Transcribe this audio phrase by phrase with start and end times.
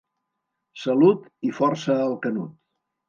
[0.85, 2.57] Salut i força al canut.